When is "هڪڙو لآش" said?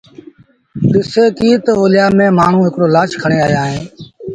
2.67-3.11